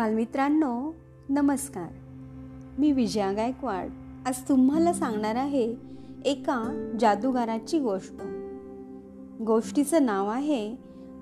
बालमित्रांनो 0.00 0.94
नमस्कार. 1.28 1.88
मी 2.78 2.92
विजया 2.92 3.32
गायकवाड 3.32 3.88
आज 4.26 4.48
तुम्हाला 4.48 4.92
सांगणार 4.92 5.34
आहे 5.34 5.76
एका 6.24 6.88
जादूगाराची 7.00 7.78
गोष्ट. 7.78 8.12
गोष्टीचं 9.42 10.06
नाव 10.06 10.28
आहे 10.28 10.76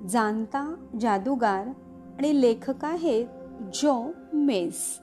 जाणता 0.09 0.75
जादूगार 1.01 1.67
आणि 2.19 2.41
लेखक 2.41 2.85
आहेत 2.85 3.27
जो 3.75 4.12
मेस. 4.33 4.99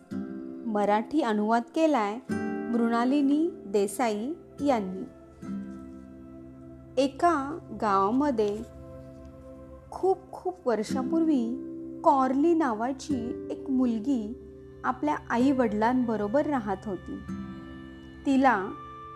मराठी 0.66 1.22
अनुवाद 1.22 1.64
केलाय 1.76 2.18
मृणालिनी 2.72 3.50
देसाई 3.66 4.34
यांनी. 4.66 5.04
एका 7.02 7.58
गावामध्ये 7.82 8.58
खूप 9.92 10.18
खूप 10.32 10.68
वर्षापूर्वी 10.68 11.72
कॉर्ली 12.06 12.54
नावाची 12.54 13.48
एक 13.52 13.70
मुलगी 13.70 14.38
आपल्या 14.84 15.16
आई 15.30 15.52
वडिलांबरोबर 15.52 16.46
राहत 16.46 16.78
होती. 16.86 17.18
तिला 18.26 18.68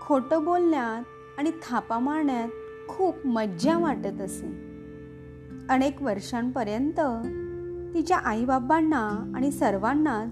खोटं 0.02 0.46
बोलण्यात 0.46 1.04
आणि 1.38 1.52
थापा 1.52 2.00
मारण्यात 2.00 2.50
खूप 2.88 3.28
मज्जा 3.28 3.78
वाटत 3.78 4.22
असे. 4.22 4.48
अनेक 5.70 6.02
वर्षांपर्यंत 6.02 7.00
तिच्या 7.94 8.18
आईबाबांना 8.18 9.32
आणि 9.36 9.52
सर्वांना 9.52 10.26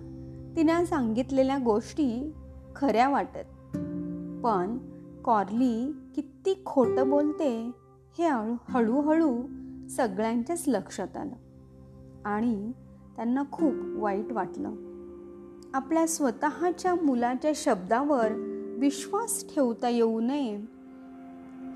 तिने 0.56 0.86
सांगितलेल्या 0.86 1.58
गोष्टी 1.58 2.34
खऱ्या 2.76 3.10
वाटत. 3.10 3.78
पण 4.44 4.78
कॉर्ली 5.24 5.92
किती 6.16 6.62
खोटं 6.66 7.10
बोलते 7.10 7.72
हे 8.18 8.28
हळूहळू 8.70 9.42
सगळ्यांच्याच 9.90 10.64
लक्षात 10.68 11.18
आलं. 11.18 11.47
आणि 12.28 12.72
त्यांना 13.16 13.44
खूप 13.52 13.74
वाईट 13.96 14.32
वाटलं. 14.32 14.72
आपल्या 15.74 16.08
स्वतःच्या 16.08 16.96
मुलाच्या 16.96 17.52
शब्दावर 17.56 18.28
विश्वास 18.80 19.46
ठेवता 19.56 19.90
येऊ 19.90 20.20
नये 20.20 20.58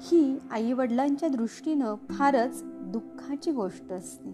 ही 0.02 0.38
आईवडिलांच्या 0.52 1.30
दृष्टीनं 1.30 1.96
फारच 2.10 2.62
दुःखाची 2.64 3.52
गोष्ट 3.52 3.92
असते. 3.92 4.32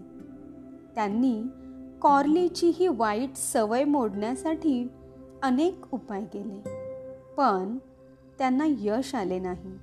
त्यांनी 0.94 1.42
कॉर्लीची 2.02 2.68
ही 2.74 2.88
वाईट 2.88 3.36
सवय 3.36 3.84
मोडण्यासाठी 3.84 4.88
अनेक 5.42 5.84
उपाय 5.92 6.24
केले 6.24 6.60
पण 7.36 7.78
त्यांना 8.38 8.64
यश 8.68 9.14
आले 9.14 9.38
नाही. 9.38 9.78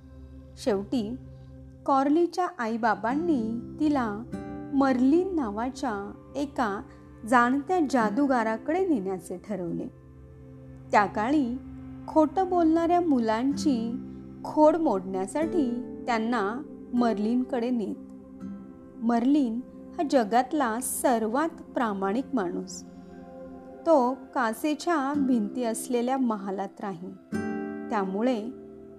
शेवटी 0.58 1.16
कॉर्लीच्या 1.86 2.48
आईबाबांनी 2.58 3.60
तिला 3.80 4.24
मर्लिन 4.74 5.36
नावाच्या 5.36 6.22
एका 6.36 6.82
जाणत्या 7.28 7.80
जादूगाराकडे 7.90 8.88
नेण्याचे 8.88 9.38
ठरवले. 9.38 9.88
त्या 10.92 11.06
काळी 11.06 11.58
खोटं 12.08 12.50
बोलणाऱ्या 12.50 13.02
मुलांची 13.02 13.96
खोड 14.44 14.76
मोडण्यासाठी 14.76 15.96
त्यांना 16.06 16.62
मर्लिनकडे 16.94 17.70
नेत. 17.70 17.96
मर्लिन 19.04 19.60
हा 19.98 20.04
जगातला 20.12 20.80
सर्वात 20.82 21.50
प्रामाणिक 21.50 22.26
माणूस. 22.34 22.84
तो 23.86 24.18
कासेच्या 24.36 25.14
भिंती 25.18 25.64
असलेल्या 25.64 26.18
महालात 26.18 26.82
राही 26.82 27.10
त्यामुळे 27.90 28.50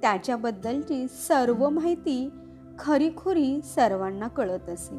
त्याच्याबद्दलची 0.02 1.06
सर्व 1.08 1.68
माहिती 1.68 2.30
खरीखुरी 2.78 3.62
सर्वांना 3.62 4.28
कळत 4.28 4.68
असे. 4.68 4.98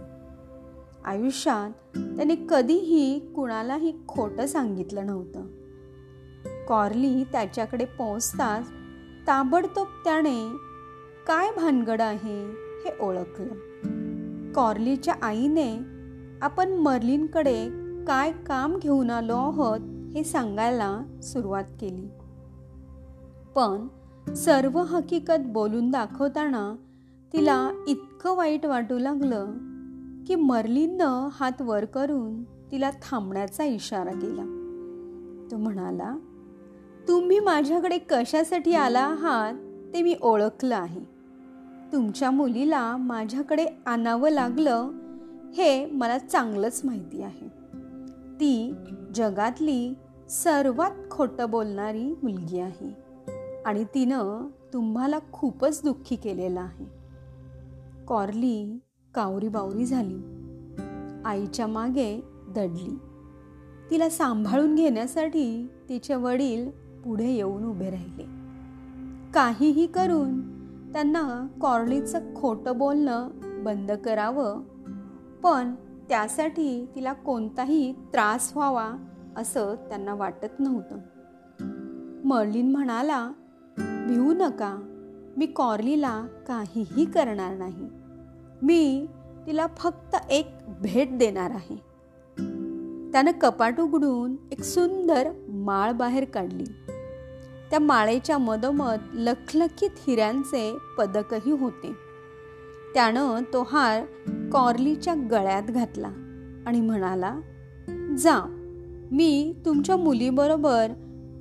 आयुष्यात 1.05 1.71
त्याने 1.97 2.35
कधीही 2.49 3.19
कुणालाही 3.19 3.93
खोटं 4.07 4.45
सांगितलं 4.45 5.05
नव्हतं. 5.05 5.45
कॉर्ली 6.67 7.23
त्याच्याकडे 7.23 7.85
पोहोचताच 7.85 8.69
ताबडतोब 9.27 9.87
त्याने 10.03 10.49
काय 11.27 11.51
भानगड 11.55 12.01
आहे 12.01 12.45
हे 12.85 12.91
ओळखलं. 13.01 13.53
कॉर्लीच्या 14.53 15.13
आईने 15.21 15.79
आपण 16.41 16.73
मर्लिनकडे 16.73 17.69
काय 18.07 18.31
काम 18.31 18.77
घेऊन 18.77 19.09
आलो 19.09 19.35
आहोत 19.35 19.79
हे 20.15 20.23
सांगायला 20.23 21.01
सुरुवात 21.23 21.63
केली. 21.81 22.07
पण 23.55 23.87
सर्व 24.33 24.79
हकीकत 24.79 25.39
बोलून 25.45 25.91
दाखवताना 25.91 26.75
तिला 27.33 27.71
इतकं 27.87 28.35
वाईट 28.35 28.65
वाटू 28.65 28.99
लागलं 28.99 29.47
की 30.27 30.35
मर्लिननं 30.35 31.29
हात 31.31 31.61
वर 31.61 31.85
करून 31.85 32.43
तिला 32.43 32.89
थांबण्याचा 32.89 33.63
इशारा 33.63 34.11
केला. 34.11 34.43
तो 35.51 35.57
म्हणाला 35.57 36.17
तुम्ही 37.07 37.39
माझ्याकडे 37.39 37.97
कशासाठी 37.97 38.73
आला 38.73 38.99
आहात 38.99 39.53
ते 39.93 40.01
मी 40.01 40.15
ओळखलं 40.21 40.75
आहे. 40.75 41.01
तुमच्या 41.93 42.31
मुलीला 42.31 42.97
माझ्याकडे 42.97 43.65
आणावं 43.85 44.29
लागलं 44.29 44.89
हे 45.53 45.85
मला 45.85 46.17
चांगलंच 46.17 46.81
माहिती 46.83 47.23
आहे. 47.23 47.47
ती 48.35 48.73
जगातली 49.15 49.93
सर्वात 50.29 50.91
खोटं 51.11 51.49
बोलणारी 51.49 52.15
मुलगी 52.23 52.59
आहे 52.59 52.95
आणि 53.65 53.83
तिनं 53.83 54.47
तुम्हाला 54.73 55.19
खूपच 55.31 55.81
दुःखी 55.83 56.15
केलेलं 56.15 56.61
आहे. 56.61 56.85
कॉर्ली 58.07 58.79
कावरी 59.17 59.47
बावरी 59.47 59.85
झाली. 59.85 60.17
आईच्या 61.25 61.67
मागे 61.67 62.23
दडली. 62.55 62.99
तिला 63.89 64.09
सांभाळून 64.09 64.75
घेण्यासाठी 64.75 65.67
तिचे 65.89 66.15
वडील 66.15 66.69
पुढे 67.05 67.31
येऊन 67.31 67.65
उभे 67.65 67.89
राहिले. 67.89 68.23
काहीही 69.33 69.87
करून 69.87 70.41
त्यांना 70.93 71.47
कॉर्लीचं 71.61 72.33
खोटं 72.35 72.77
बोलणं 72.77 73.29
बंद 73.63 73.91
करावं 73.91 74.61
पण 75.43 75.75
त्यासाठी 76.09 76.87
तिला 76.95 77.13
कोणताही 77.13 77.93
त्रास 78.13 78.51
व्हावा 78.55 78.93
असं 79.37 79.75
त्यांना 79.89 80.13
वाटत 80.13 80.59
नव्हतं. 80.59 80.97
मर्लिन 82.25 82.71
म्हणाला 82.71 83.31
भिवू 84.07 84.33
नका. 84.33 84.77
मी 85.37 85.45
कॉर्लीला 85.45 86.27
काहीही 86.47 87.05
करणार 87.05 87.57
नाही. 87.57 87.96
मी 88.61 89.05
तिला 89.47 89.67
फक्त 89.77 90.15
एक 90.29 90.47
भेट 90.81 91.17
देणार 91.17 91.51
आहे. 91.51 91.75
त्यानं 93.11 93.31
कपाट 93.31 93.79
उघडून 93.79 94.35
एक 94.51 94.63
सुंदर 94.63 95.31
माळ 95.47 95.91
बाहेर 95.91 96.25
काढली. 96.25 96.63
त्या 97.69 97.79
माळेच्या 97.79 98.37
मधोमध 98.37 98.97
लखलखीत 99.13 99.89
हिऱ्यांचे 100.07 100.77
पदकही 100.97 101.51
होते. 101.51 101.91
त्यानं 102.93 103.41
तो 103.53 103.63
हार 103.63 104.03
कॉर्लीच्या 104.51 105.13
गळ्यात 105.31 105.63
घातला 105.63 106.07
आणि 106.65 106.81
म्हणाला 106.81 107.39
जा 108.17 108.53
मी 109.11 109.55
तुमच्या 109.65 109.97
मुलीबरोबर 109.97 110.87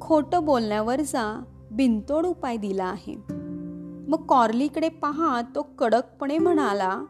खोटं 0.01 0.45
बोलण्यावरचा 0.45 1.43
बिनतोड 1.71 2.27
उपाय 2.27 2.57
दिला 2.57 2.85
आहे. 2.85 3.36
मग 4.07 4.27
कॉर्लीकडे 4.27 4.89
पाहत 4.89 5.45
तो 5.55 5.63
कडकपणे 5.63 6.39
म्हणाला 6.39 7.05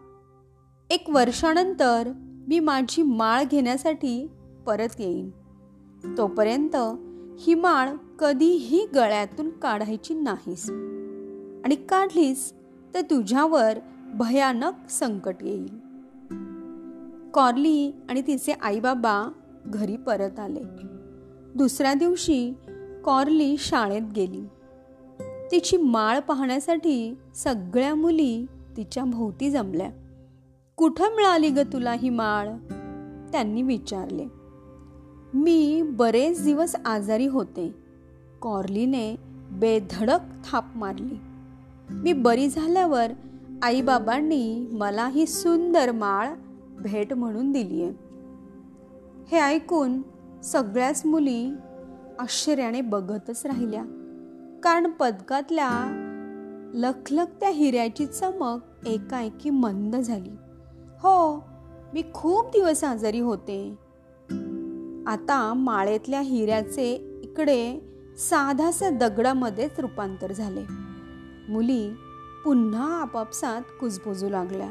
एक 0.90 1.10
वर्षानंतर 1.10 2.12
मी 2.48 2.58
माझी 2.58 3.02
माळ 3.02 3.44
घेण्यासाठी 3.50 4.30
परत 4.66 4.88
येईन. 4.98 5.30
तोपर्यंत 6.18 6.76
ही 7.40 7.54
माळ 7.54 7.90
कधीही 8.18 8.86
गळ्यातून 8.94 9.50
काढायची 9.50 10.14
नाहीस. 10.14 10.70
आणि 11.64 11.74
काढलीस 11.74 12.52
तर 12.94 13.00
तुझ्यावर 13.00 13.78
भयानक 14.14 14.90
संकट 14.90 15.34
येईल. 15.40 15.78
कॉर्ली 17.34 17.92
आणि 18.08 18.22
तिचे 18.26 18.52
आईबाबा 18.52 19.32
घरी 19.66 19.96
परत 19.96 20.38
आले. 20.38 20.64
दुसऱ्या 21.54 21.94
दिवशी 21.94 22.54
कॉर्ली 23.04 23.56
शाळेत 23.58 24.02
गेली. 24.16 24.46
तिची 25.50 25.76
माळ 25.76 26.20
पाहण्यासाठी 26.20 27.18
सगळ्या 27.34 27.94
मुली 27.94 28.46
तिच्या 28.76 29.04
भोवती 29.04 29.50
जमल्या. 29.50 29.90
कुठं 30.76 31.16
मिळाली 31.16 31.50
ग 31.50 31.58
तुला 31.58 31.92
ही 31.92 32.10
माळ? 32.10 32.48
त्यांनी 33.32 33.62
विचारले. 33.62 34.26
मी 35.34 35.82
बरेच 35.82 36.44
दिवस 36.44 36.76
आजारी 36.84 37.26
होते. 37.26 37.74
कॉर्लीने 38.40 39.16
बेधडक 39.50 40.18
थाप 40.50 40.64
मारली. 40.76 41.18
मी 41.90 42.12
बरी 42.12 42.48
झाल्यावर 42.48 43.06
आईबाबांनी 43.62 44.68
मला 44.72 45.08
ही 45.08 45.26
सुंदर 45.26 45.92
माळ 45.92 46.28
भेट 46.78 47.12
म्हणून 47.12 47.52
दिली 47.52 47.82
आहे 47.82 47.92
हे 49.32 49.38
ऐकून 49.40 50.02
सगळ्याच 50.42 51.06
मुली 51.06 51.50
आश्चर्याने 52.18 52.80
बघतच 52.80 53.46
राहिल्या. 53.46 54.05
कारण 54.62 54.86
पदकातल्या 54.86 56.02
लखलखत्या 56.74 57.48
हिऱ्याची 57.48 58.06
चमक 58.06 58.86
एकाएकी 58.86 59.50
मंद 59.50 59.96
झाली. 59.96 60.30
हो 61.02 61.44
मी 61.94 62.02
खूप 62.14 62.46
दिवस 62.46 62.84
आजारी 62.84 63.20
होते. 63.20 63.78
आता 65.06 65.52
माळेतल्या 65.56 66.20
हिऱ्याचे 66.20 67.20
इकडे 67.22 67.80
साधासा 68.18 68.90
दगडामध्येच 68.90 69.80
रूपांतर 69.80 70.32
झाले. 70.32 70.62
मुली 71.48 71.90
पुन्हा 72.44 73.00
आपापसात 73.00 73.62
कुजबुजू 73.80 74.28
लागल्या. 74.28 74.70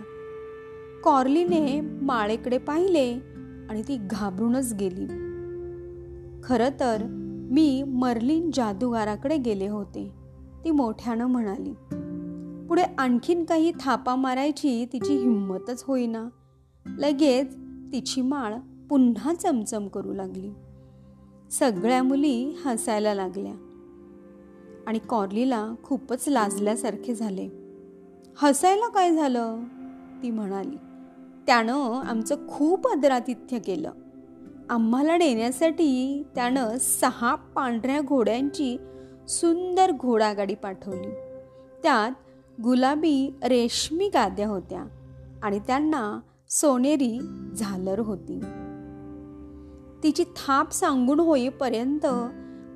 कॉर्लीने 1.04 1.82
माळेकडे 1.82 2.58
पाहिले 2.58 3.14
आणि 3.70 3.82
ती 3.82 3.98
घाबरूनच 4.12 4.74
गेली. 4.74 5.06
खरं 6.44 6.70
तर 6.80 7.22
मी 7.52 7.84
मर्लिन 7.84 8.52
जादूगाराकडे 8.54 9.38
गेले 9.38 9.68
होते. 9.68 10.12
ती 10.64 10.72
मोठ्यानं 10.72 11.26
म्हणाली 11.26 11.74
पुढे 12.68 12.84
आणखीन 12.98 13.44
काही 13.44 13.72
थापा 13.80 14.16
मारायची 14.16 14.86
तिची 14.94 15.18
हिंमतच 15.18 15.84
होईना. 15.88 16.30
लगेच 16.98 17.56
तिची 17.94 18.22
माळ 18.22 18.54
पुन्हा 18.90 19.34
चमचम 19.34 19.88
करू 19.88 20.14
लागली. 20.14 20.50
सगळ्या 21.52 22.04
मुली 22.04 22.56
हसायला 22.66 23.14
लागल्या 23.14 23.54
आणि 24.88 25.00
कॉर्लीला 25.00 25.74
खूपच 25.84 26.30
लाजल्यासारखे 26.30 27.16
झाले. 27.16 27.50
हसायला 28.38 28.88
काय 28.88 29.16
झालं? 29.16 29.64
ती 30.24 30.32
म्हणाली. 30.32 30.76
त्यानं 31.48 32.02
आमचं 32.02 32.48
खूप 32.48 32.88
आदरातिथ्य 32.88 33.60
केलं. 33.60 33.92
आम्हाला 34.70 35.18
नेण्यासाठी 35.18 36.24
त्यानं 36.36 36.78
सहा 36.78 37.36
पांढऱ्या 37.36 38.02
घोड्यांची 38.02 38.78
सुंदर 39.28 39.92
घोडागाडी 39.92 40.56
पाठवली. 40.56 41.12
त्यात 41.84 42.12
गुलाबी 42.62 43.34
रेशमी 43.44 44.08
गाद्या 44.08 44.48
होत्या 44.48 44.86
आणि 45.44 45.60
त्यांना 45.60 46.20
सोनेरी 46.50 47.20
झालर 47.56 48.00
होती. 48.00 48.40
तिची 50.04 50.24
थाप 50.24 50.72
सांगून 50.72 51.20
होईपर्यंत 51.20 52.06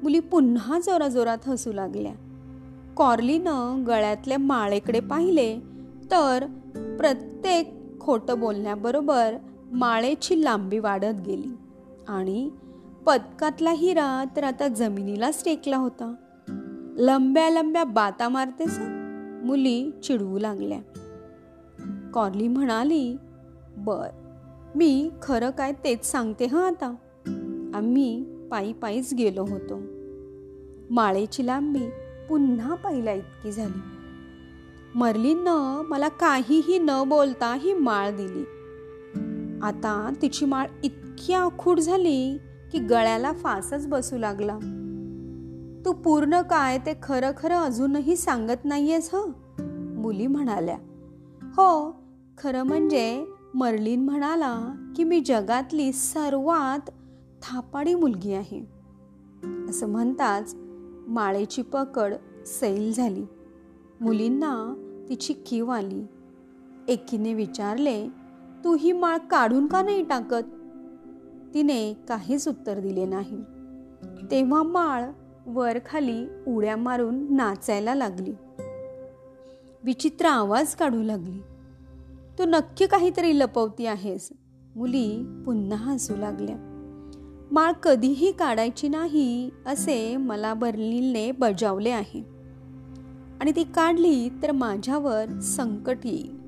मुली 0.04 0.20
पुन्हा 0.20 0.80
जोराजोरात 0.80 1.38
हसू 1.48 1.72
लागल्या. 1.74 2.14
कॉर्लीनं 2.98 3.84
गळ्यातल्या 3.88 4.38
माळेकडे 4.38 5.00
पाहिले 5.00 5.60
तर 6.12 6.46
प्रत्येक 7.00 7.74
खोटं 8.02 8.40
बोलण्याबरोबर 8.40 9.36
माळेची 9.72 10.44
लांबी 10.44 10.80
वाढत 10.80 11.22
गेली. 11.26 11.56
आणि 12.10 12.50
पदकातला 13.06 13.72
हिरा 13.72 14.24
तर 14.36 14.44
आता 14.44 14.68
जमिनीलाच 14.68 15.46
टेकला 15.46 15.78
होता. 15.78 16.14
लंब्या 16.98 17.50
लंब्या 17.50 17.84
बाता 17.84 18.30
मारतेस 18.30 18.80
मुली 19.44 19.92
चिडवू 20.04 20.40
लागल्या. 20.40 20.80
कॉर्ली 22.14 22.48
म्हणाली 22.48 23.18
बर 23.78 24.08
मी 24.76 25.10
खरं 25.22 25.50
काय 25.50 25.72
तेच 25.72 26.06
सांगते 26.06 26.46
हं 26.46 26.68
आता? 26.68 26.96
आम्ही 27.74 28.24
पायी 28.52 28.74
पायीच 28.74 29.14
गेलो 29.14 29.44
होतो. 29.44 29.80
माळेची 30.90 31.46
लांबी 31.46 31.90
पुन्हा 32.30 32.76
पहिल्या 32.76 33.14
इतकी 33.14 33.52
झाली. 33.52 33.82
मरलीनं 34.96 35.84
मला 35.86 36.08
काहीही 36.08 36.80
न 36.80 37.04
बोलता 37.08 37.56
ही 37.56 37.74
माळ 37.74 38.12
दिली. 38.12 38.44
आता 39.64 40.14
तिची 40.22 40.46
माळ 40.46 40.68
इतकी 40.84 41.34
आखूड 41.34 41.80
झाली 41.80 42.38
की 42.72 42.80
गळ्याला 42.80 43.32
फासच 43.32 43.88
बसू 43.88 44.18
लागला. 44.18 44.58
तू 45.86 45.94
पूर्ण 45.94 46.42
काय 46.42 46.78
ते 46.78 46.94
खरं 47.04 47.32
खरं 47.38 47.58
अजूनही 47.58 48.16
सांगत 48.16 48.66
नाहीयेस 48.66 49.16
ह? 49.16 49.18
मुली 50.00 50.28
म्हणाल्या. 50.28 50.78
हो 51.44 52.02
खरं 52.38 52.64
म्हणजे 52.64 53.26
मर्लिन 53.54 54.06
म्हणाला 54.06 54.74
की 54.96 55.04
मी 55.04 55.20
जगातली 55.20 55.92
सर्वात 55.92 56.90
थापाडी 57.42 57.96
मुलगी 57.96 58.34
आहे. 58.34 58.60
असं 59.70 59.90
म्हणताच 59.90 60.56
माळेची 61.08 61.62
पकड 61.62 62.14
सैल 62.46 62.94
झाली. 62.94 63.24
मुलींना 64.02 64.76
तिची 65.10 65.34
कीव 65.34 65.70
आली. 65.70 66.04
एकीने 66.88 67.34
विचारले 67.34 68.19
तू 68.64 68.76
ही 68.76 68.92
माळ 68.92 69.18
काढून 69.18 69.68
का 69.68 69.82
नाही 69.82 70.04
टाकत? 70.04 70.44
तिने 71.54 71.94
काहीच 71.94 72.48
उत्तर 72.48 72.80
दिले 72.80 73.06
नाही. 73.06 73.38
तेव्हा 74.32 74.64
माळ 74.64 75.06
वर 75.46 75.78
खाली 75.86 76.28
उड्या 76.48 76.78
मारून 76.78 77.36
नाचायला 77.36 77.96
लागली. 77.96 78.34
विचित्र 79.84 80.26
आवाज 80.26 80.76
काढू 80.76 81.04
लागली. 81.04 81.42
तू 82.40 82.44
नक्की 82.48 82.88
काहीतरी 82.88 83.40
लपवती 83.40 83.86
आहेस. 83.86 84.30
मुली 84.76 85.42
पुन्हा 85.46 85.92
हसू 85.92 86.16
लागल्या. 86.16 86.56
माळ 87.52 87.72
कधीही 87.72 88.32
काढायची 88.32 88.88
नाही 88.88 89.50
असे 89.66 90.18
मला 90.18 90.54
बर्लिनने 90.54 91.32
बजावले 91.32 91.90
आहे. 91.90 92.20
आणि 93.42 93.52
ती 93.56 93.64
काढली 93.64 94.30
तर 94.44 94.52
माझ्यावर 94.52 95.40
संकट 95.40 95.98
येईल. 96.06 96.39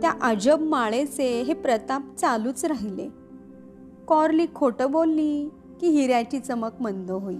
त्या 0.00 0.12
अजब 0.22 0.62
माळेचे 0.62 1.42
हे 1.42 1.54
प्रताप 1.54 2.16
चालूच 2.16 2.64
राहिले. 2.64 3.08
कॉर्ली 4.06 4.46
खोटं 4.54 4.90
बोलली 4.90 5.48
की 5.80 5.88
हिऱ्याची 5.88 6.38
चमक 6.38 6.70
मंद 6.80 7.10
होई. 7.10 7.38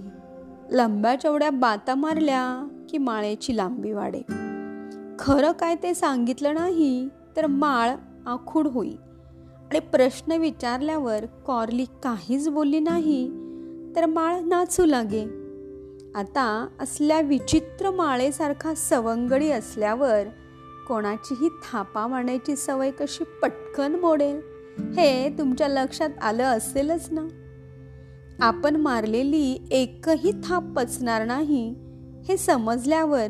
लंब्या 0.71 1.15
चवड्या 1.15 1.49
बाता 1.49 1.95
मारल्या 1.95 2.67
की 2.89 2.97
माळेची 2.97 3.57
लांबी 3.57 3.91
वाढे. 3.91 4.21
खरं 5.19 5.51
काय 5.51 5.75
ते 5.83 5.93
सांगितलं 5.93 6.53
नाही 6.53 7.09
तर 7.37 7.47
माळ 7.47 7.95
आखूड 8.25 8.67
होई. 8.67 8.91
आणि 9.69 9.79
प्रश्न 9.79 10.31
विचारल्यावर 10.31 11.25
कॉर्ली 11.25 11.85
काहीच 12.03 12.49
बोलली 12.49 12.79
नाही 12.79 13.29
तर 13.95 14.05
माळ 14.05 14.39
नाचू 14.39 14.85
लागे. 14.85 15.23
आता 16.15 16.67
असल्या 16.79 17.21
विचित्र 17.21 17.91
माळेसारखा 17.91 18.73
सवंगडी 18.73 19.51
असल्यावर 19.51 20.23
कोणाचीही 20.89 21.49
थापा 21.49 22.07
मारण्याची 22.07 22.55
सवय 22.55 22.91
कशी 22.91 23.23
पटकन 23.23 23.95
मोडेल? 23.95 24.39
हे 24.93 25.29
तुमच्या 25.37 25.67
लक्षात 25.67 26.09
आलं 26.21 26.43
असेलच 26.43 27.07
ना? 27.11 27.21
आपण 28.45 28.75
मारलेली 28.75 29.67
एकही 29.71 30.31
थाप 30.31 30.63
पचणार 30.77 31.25
नाही 31.25 31.75
हे 32.23 32.37
समजल्यावर 32.37 33.27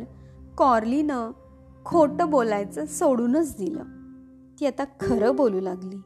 कॉर्लीनं 0.57 1.31
खोटं 1.85 2.29
बोलायचं 2.29 2.85
सोडूनच 2.85 3.57
दिलं. 3.57 3.83
ती 4.59 4.65
आता 4.65 4.83
खरं 5.01 5.35
बोलू 5.35 5.59
लागली 5.59 5.97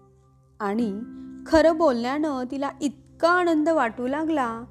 आणि 0.59 0.99
खरं 1.47 1.77
बोलण्यानं 1.77 2.43
तिला 2.51 2.69
इतका 2.81 3.29
आनंद 3.29 3.69
वाटू 3.69 4.07
लागला 4.07 4.63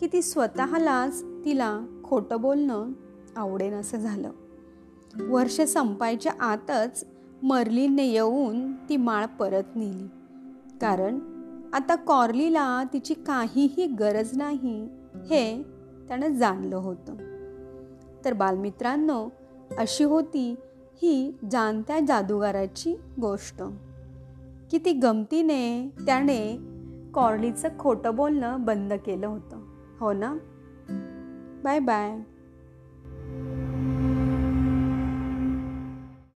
की 0.00 0.06
ती 0.12 0.22
स्वतःलाच 0.22 1.22
तिला 1.44 1.80
खोटं 2.04 2.40
बोलणं 2.40 2.92
आवडेन 3.36 3.74
असं 3.74 3.98
झालं. 3.98 4.30
वर्ष 5.28 5.60
संपायच्या 5.60 6.32
आतच 6.40 7.06
मर्लिनने 7.42 8.06
येऊन 8.06 8.72
ती 8.72 8.96
माळ 8.96 9.26
परत 9.26 9.62
नेली. 9.74 10.06
कारण 10.80 11.18
आता 11.72 11.94
कॉर्लीला 11.94 12.84
तिची 12.92 13.14
काहीही 13.14 13.86
गरज 13.86 14.36
नाही 14.36 14.88
हे 15.30 15.62
त्यानं 16.08 16.26
जाणलं 16.26 16.76
होतं. 16.76 17.14
तर 18.24 18.32
बालमित्रांनो 18.32 19.28
अशी 19.78 20.04
होती 20.04 20.54
ही 21.02 21.38
जाणत्या 21.50 22.00
जादूगाराची 22.00 22.96
गोष्ट. 23.20 23.62
किती 24.70 24.92
गमतीने 24.92 25.88
त्याने 26.06 26.58
कॉर्लीचं 27.14 27.68
खोटं 27.78 28.14
बोलणं 28.14 28.64
बंद 28.64 28.92
केलं 28.92 29.26
होतं. 29.26 29.56
हो 30.00 30.12
ना? 30.12 30.34
Bye 31.64 31.78
bye. 31.78 32.18